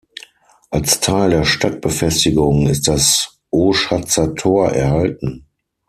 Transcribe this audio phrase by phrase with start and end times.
[0.71, 5.45] Als Teil der Stadtbefestigung ist das Oschatzer Tor erhalten.